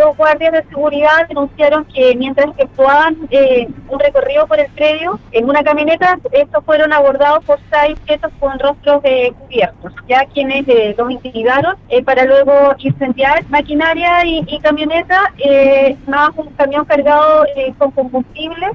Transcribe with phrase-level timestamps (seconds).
[0.00, 5.48] dos guardias de seguridad denunciaron que mientras efectuaban eh, un recorrido por el predio en
[5.48, 10.94] una camioneta, estos fueron abordados por seis sujetos con rostros de cubiertos, ya quienes eh,
[10.96, 17.72] los intimidaron eh, para luego incendiar maquinaria y, camioneta, eh, más un camión cargado eh,
[17.78, 18.70] con combustible